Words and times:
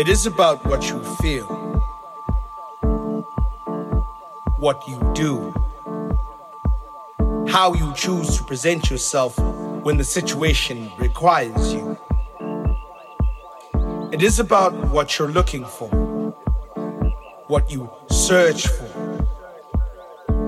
It 0.00 0.08
is 0.08 0.24
about 0.24 0.64
what 0.64 0.88
you 0.88 0.98
feel, 1.16 1.44
what 4.56 4.82
you 4.88 4.98
do, 5.14 5.52
how 7.46 7.74
you 7.74 7.92
choose 7.94 8.38
to 8.38 8.44
present 8.44 8.88
yourself 8.88 9.38
when 9.84 9.98
the 9.98 10.04
situation 10.04 10.90
requires 10.96 11.74
you. 11.74 11.98
It 14.10 14.22
is 14.22 14.40
about 14.40 14.72
what 14.88 15.18
you're 15.18 15.28
looking 15.28 15.66
for, 15.66 15.90
what 17.48 17.70
you 17.70 17.90
search 18.10 18.68
for. 18.68 19.28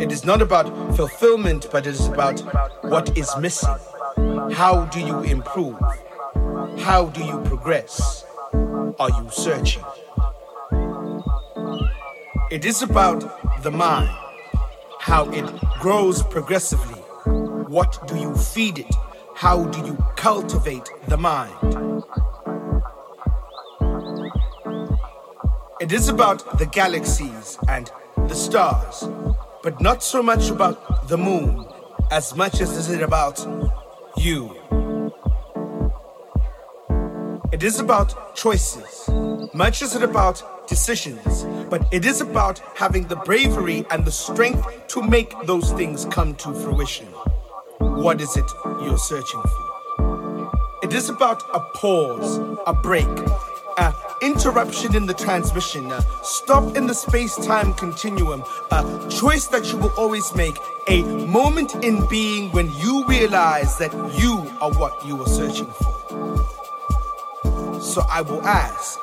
It 0.00 0.10
is 0.12 0.24
not 0.24 0.40
about 0.40 0.96
fulfillment, 0.96 1.68
but 1.70 1.86
it 1.86 1.90
is 1.90 2.06
about 2.06 2.40
what 2.84 3.18
is 3.18 3.30
missing. 3.36 3.76
How 4.54 4.88
do 4.90 4.98
you 4.98 5.20
improve? 5.20 5.78
How 6.78 7.10
do 7.12 7.22
you 7.22 7.38
progress? 7.44 8.21
Are 9.02 9.10
you 9.20 9.28
searching? 9.32 9.82
It 12.52 12.64
is 12.64 12.82
about 12.82 13.20
the 13.64 13.70
mind, 13.72 14.16
how 15.00 15.28
it 15.30 15.44
grows 15.80 16.22
progressively. 16.22 17.00
What 17.66 18.06
do 18.06 18.16
you 18.16 18.32
feed 18.36 18.78
it? 18.78 18.94
How 19.34 19.64
do 19.64 19.84
you 19.84 19.96
cultivate 20.14 20.88
the 21.08 21.16
mind? 21.16 22.04
It 25.80 25.90
is 25.90 26.08
about 26.08 26.60
the 26.60 26.66
galaxies 26.66 27.58
and 27.66 27.90
the 28.28 28.36
stars, 28.36 29.08
but 29.64 29.80
not 29.80 30.04
so 30.04 30.22
much 30.22 30.48
about 30.48 31.08
the 31.08 31.18
moon 31.18 31.66
as 32.12 32.36
much 32.36 32.60
as 32.60 32.70
is 32.76 32.88
it 32.88 33.02
about 33.02 33.44
you. 34.16 34.62
It 37.52 37.62
is 37.62 37.78
about 37.78 38.34
choices, 38.34 38.91
much 39.62 39.80
as 39.80 39.94
it 39.94 40.02
about 40.02 40.42
decisions, 40.66 41.46
but 41.70 41.86
it 41.92 42.04
is 42.04 42.20
about 42.20 42.58
having 42.74 43.06
the 43.06 43.14
bravery 43.14 43.86
and 43.92 44.04
the 44.04 44.10
strength 44.10 44.66
to 44.88 45.00
make 45.00 45.32
those 45.44 45.70
things 45.74 46.04
come 46.06 46.34
to 46.34 46.52
fruition. 46.52 47.06
What 47.78 48.20
is 48.20 48.36
it 48.36 48.50
you're 48.82 48.98
searching 48.98 49.40
for? 49.40 50.50
It 50.82 50.92
is 50.92 51.08
about 51.08 51.44
a 51.54 51.60
pause, 51.76 52.38
a 52.66 52.72
break, 52.72 53.06
a 53.78 53.94
interruption 54.20 54.96
in 54.96 55.06
the 55.06 55.14
transmission, 55.14 55.92
a 55.92 56.02
stop 56.24 56.76
in 56.76 56.88
the 56.88 56.94
space-time 56.94 57.72
continuum, 57.74 58.42
a 58.72 58.82
choice 59.08 59.46
that 59.46 59.70
you 59.70 59.78
will 59.78 59.94
always 59.96 60.34
make, 60.34 60.56
a 60.88 61.02
moment 61.02 61.76
in 61.84 62.04
being 62.08 62.50
when 62.50 62.68
you 62.78 63.04
realize 63.06 63.78
that 63.78 63.92
you 64.18 64.38
are 64.60 64.72
what 64.72 65.06
you 65.06 65.22
are 65.22 65.28
searching 65.28 65.70
for. 65.70 65.92
So 67.80 68.02
I 68.10 68.22
will 68.22 68.42
ask, 68.42 68.98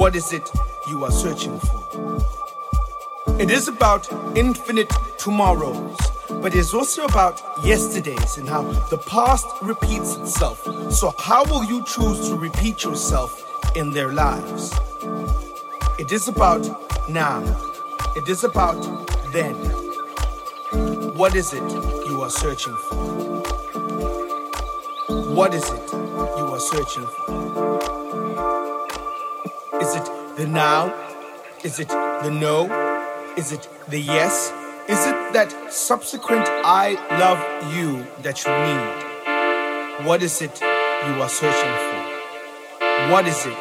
what 0.00 0.16
is 0.16 0.32
it 0.32 0.50
you 0.88 1.04
are 1.04 1.10
searching 1.10 1.60
for? 1.60 2.24
It 3.38 3.50
is 3.50 3.68
about 3.68 4.10
infinite 4.34 4.90
tomorrows, 5.18 5.94
but 6.40 6.54
it's 6.54 6.72
also 6.72 7.04
about 7.04 7.42
yesterdays 7.62 8.38
and 8.38 8.48
how 8.48 8.62
the 8.88 8.96
past 8.96 9.46
repeats 9.60 10.16
itself. 10.16 10.64
So, 10.90 11.12
how 11.18 11.44
will 11.44 11.64
you 11.64 11.84
choose 11.84 12.30
to 12.30 12.34
repeat 12.34 12.82
yourself 12.82 13.44
in 13.76 13.90
their 13.90 14.10
lives? 14.10 14.72
It 15.98 16.12
is 16.12 16.28
about 16.28 16.64
now. 17.10 17.42
It 18.16 18.26
is 18.26 18.42
about 18.42 18.80
then. 19.34 19.54
What 21.14 21.34
is 21.34 21.52
it 21.52 21.70
you 22.08 22.22
are 22.22 22.30
searching 22.30 22.74
for? 22.88 22.96
What 25.36 25.52
is 25.52 25.68
it 25.68 25.92
you 25.92 26.46
are 26.54 26.58
searching 26.58 27.04
for? 27.04 27.99
the 30.40 30.46
now? 30.46 30.88
Is 31.62 31.78
it 31.80 31.88
the 31.88 32.30
no? 32.30 32.64
Is 33.36 33.52
it 33.52 33.68
the 33.88 34.00
yes? 34.00 34.50
Is 34.88 35.06
it 35.06 35.34
that 35.34 35.52
subsequent 35.70 36.46
I 36.64 36.94
love 37.20 37.40
you 37.76 38.06
that 38.22 38.42
you 38.44 38.52
need? 38.68 40.06
What 40.06 40.22
is 40.22 40.40
it 40.40 40.58
you 40.62 41.14
are 41.20 41.28
searching 41.28 41.76
for? 41.88 43.12
What 43.12 43.26
is 43.26 43.44
it 43.44 43.60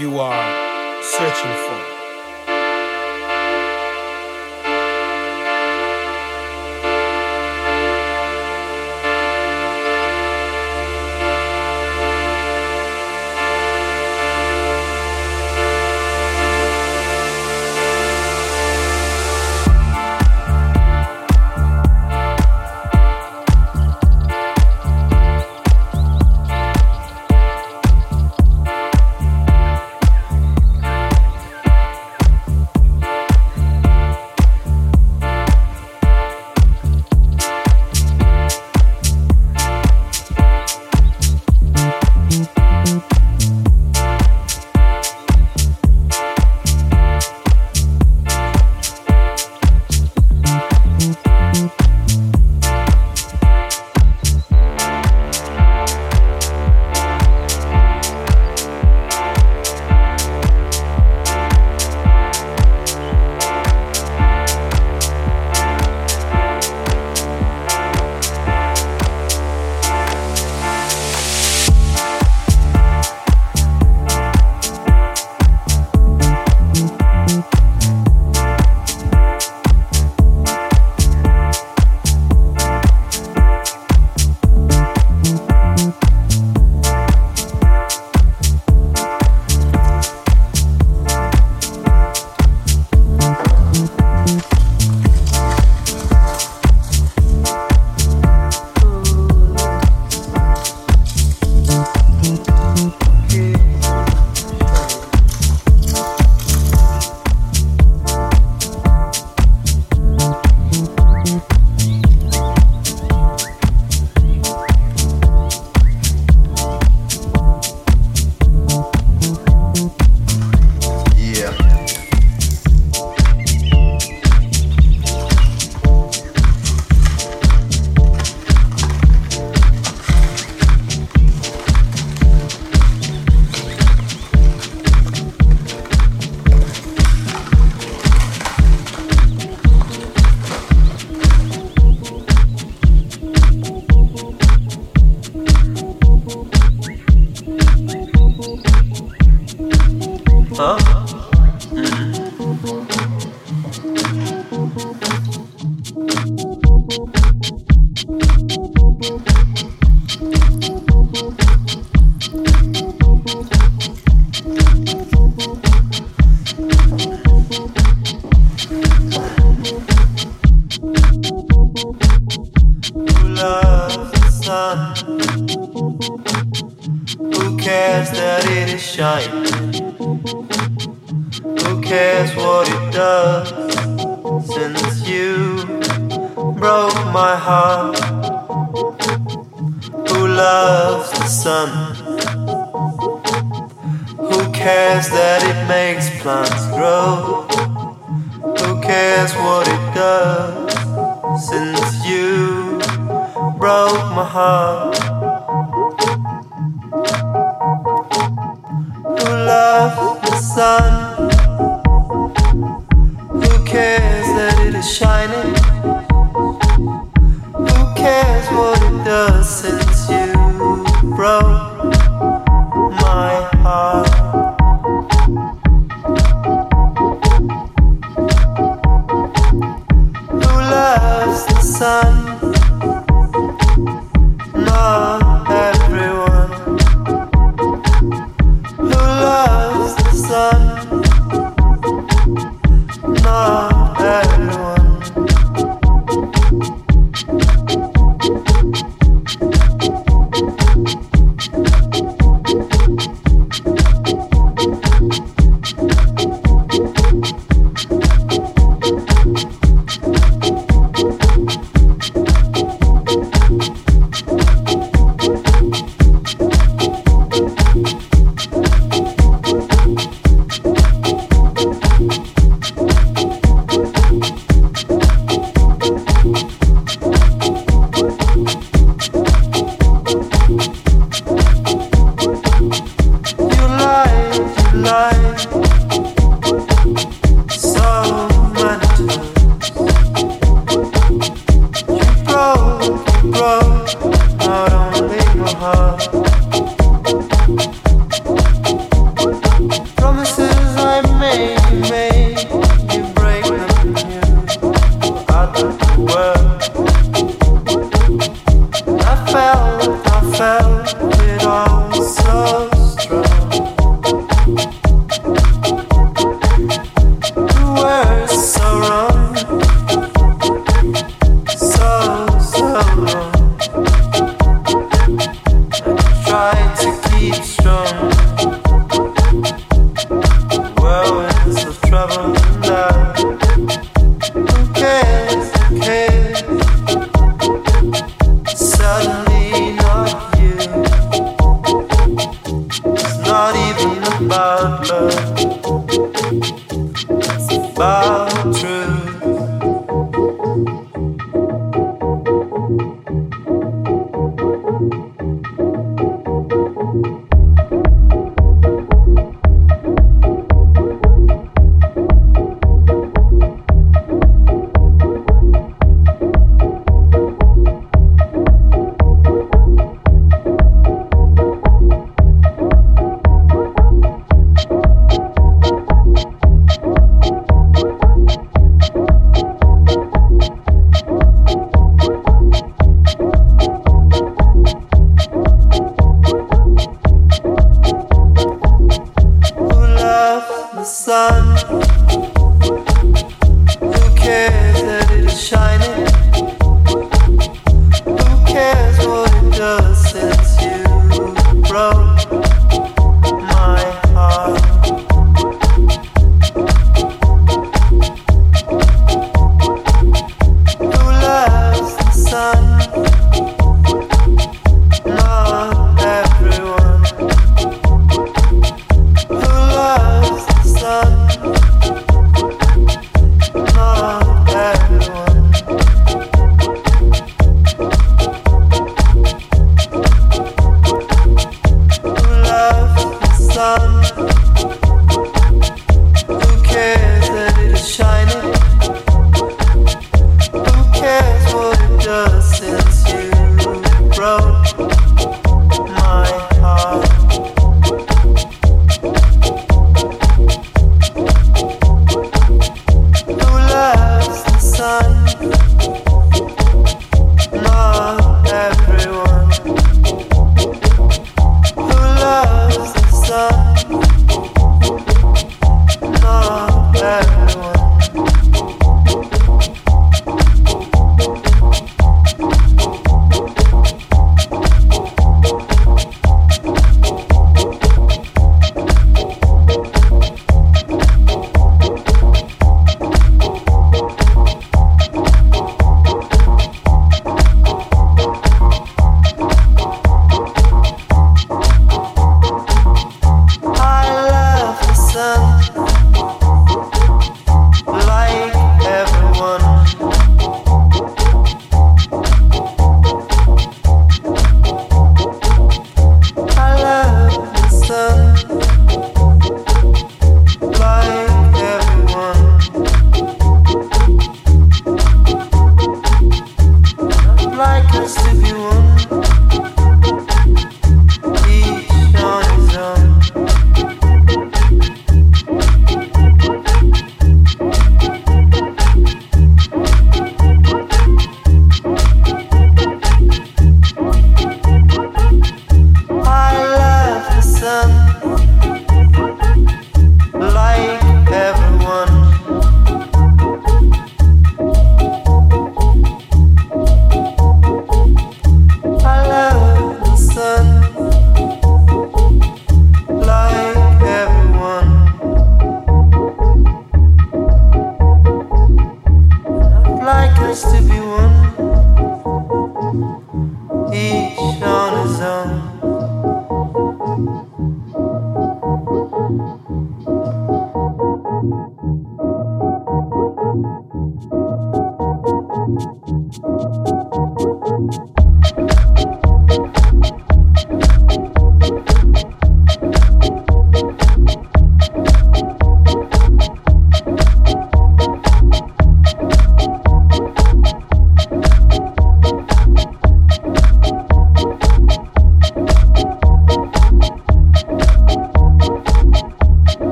you 0.00 0.18
are 0.18 1.02
searching 1.04 1.54
for? 1.64 1.99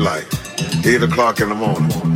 Daylight, 0.00 0.86
eight 0.86 1.02
o'clock 1.02 1.40
in 1.40 1.50
the 1.50 1.54
morning. 1.54 2.09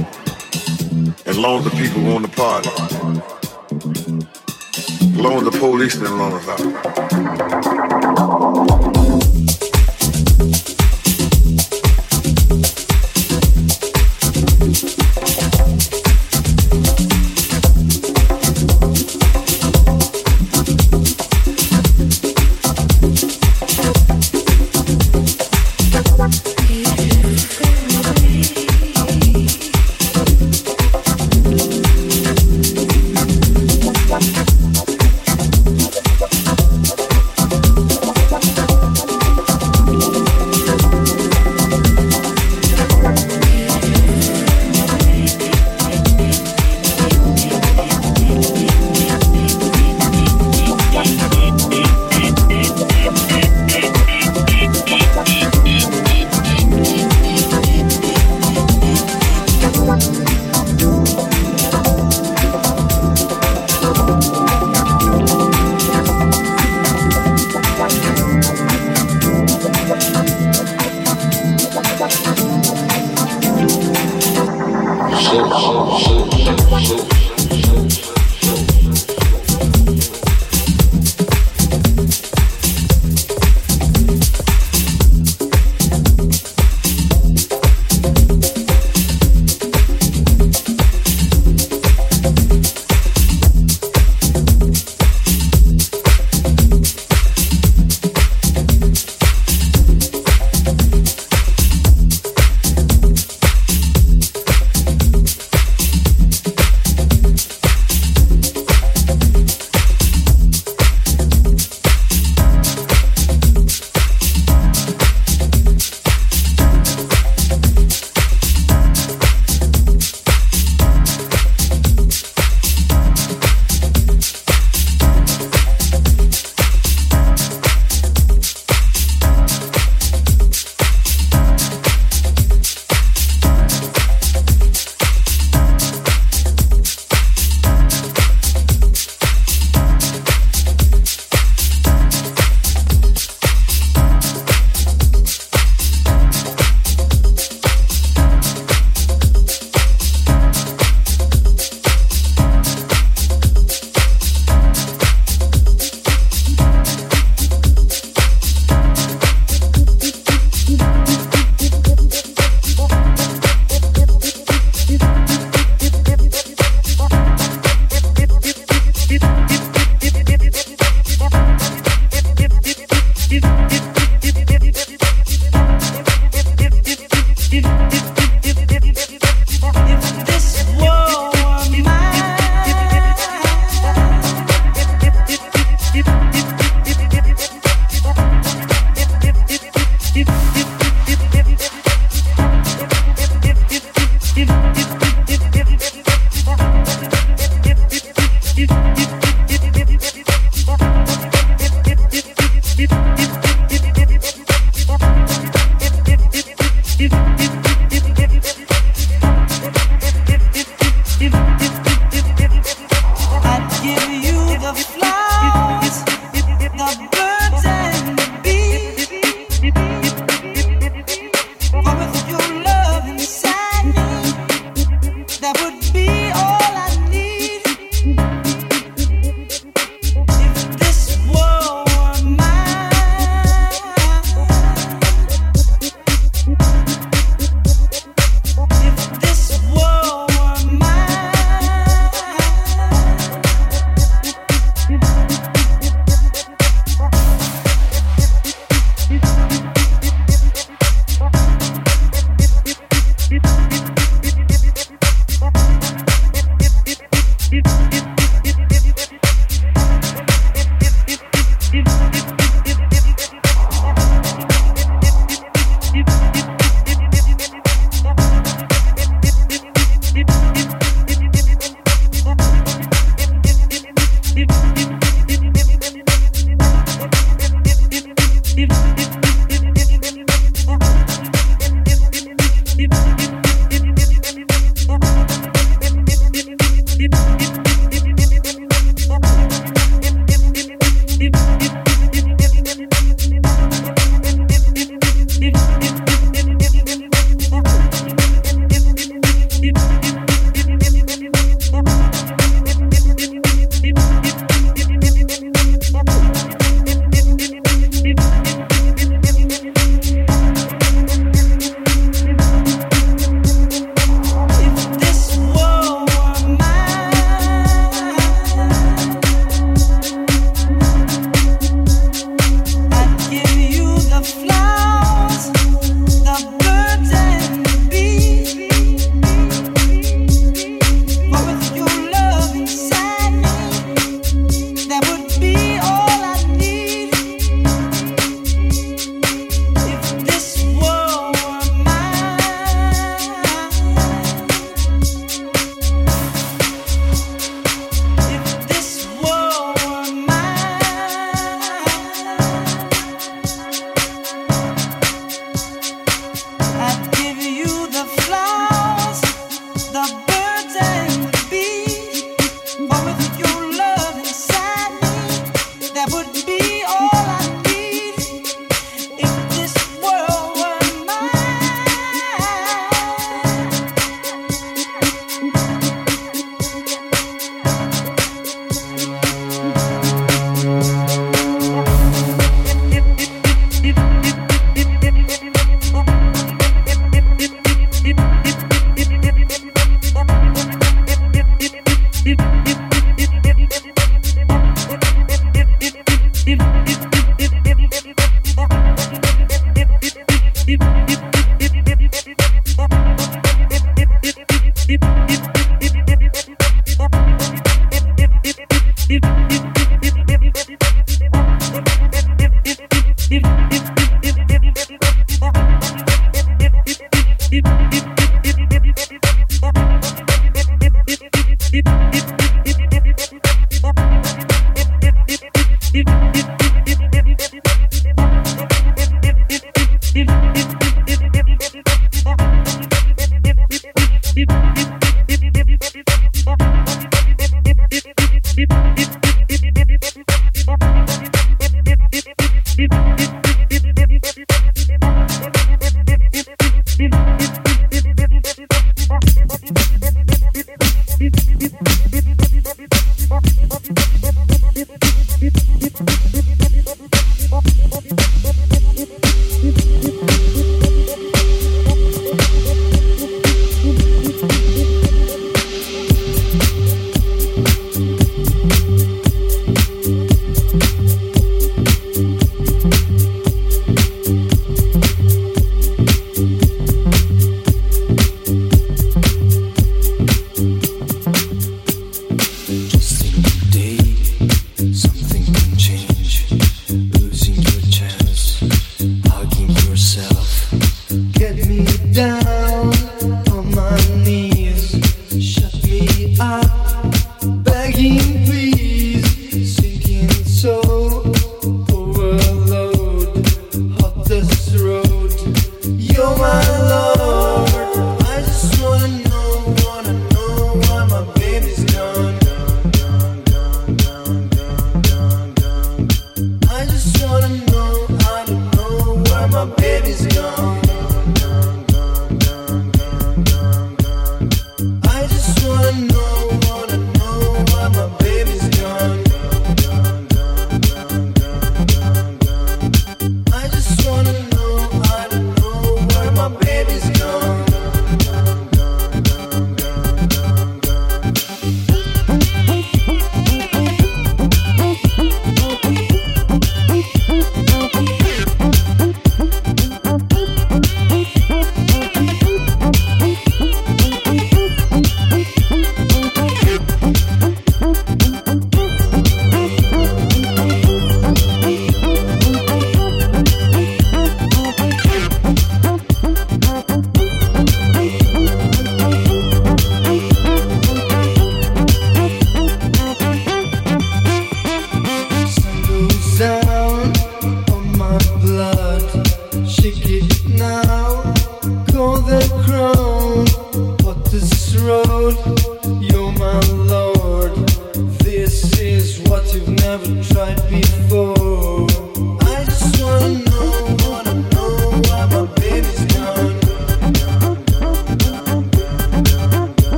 Baby's 519.67 520.27
gone. 520.27 520.84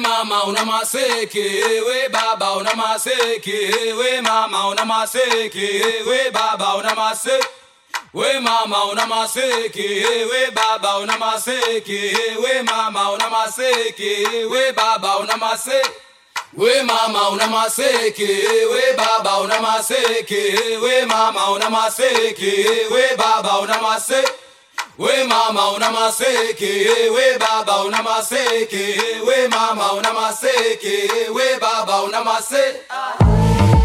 mama 0.00 0.44
una 0.46 0.64
maseke 0.64 1.44
we 1.86 2.08
baba 2.08 2.56
una 2.58 2.70
maseke 2.70 3.96
we 3.98 4.20
mama 4.20 4.68
una 4.70 4.84
maseke 4.84 6.06
we 6.06 6.30
baba 6.30 6.76
una 6.78 6.94
maseke 6.94 7.46
we 8.12 8.40
mama 8.40 8.84
una 8.90 9.06
maseke 9.06 9.86
we 10.30 10.50
baba 10.50 10.98
una 10.98 11.16
maseke 11.18 12.00
we 12.42 12.62
mama 12.62 13.10
una 13.14 13.28
maseke 13.30 14.50
we 14.50 14.72
baba 14.72 15.18
una 15.20 15.36
maseke 15.36 15.86
we 16.56 16.82
mama 16.82 17.28
una 17.30 17.46
maseke 17.46 18.28
we 18.72 18.82
baba 18.96 19.40
una 19.44 19.58
maseke 19.60 20.80
we 20.82 21.04
mama 21.06 21.50
una 21.54 21.70
maseke 21.70 22.90
we 22.90 23.16
baba 23.16 23.60
una 23.62 23.78
maseke 23.78 24.32
we 24.98 25.26
mama 25.26 25.72
una 25.74 25.90
maseke, 25.90 27.10
we 27.10 27.38
baba 27.38 27.84
una 27.86 28.02
maseke, 28.02 29.24
we 29.26 29.48
mama 29.48 29.94
una 29.94 30.12
maseke, 30.12 31.32
we 31.34 31.58
baba 31.58 32.04
una 32.04 32.22
maseke. 32.22 33.79